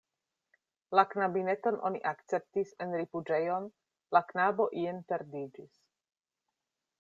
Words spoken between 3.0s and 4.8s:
rifuĝejon, la knabo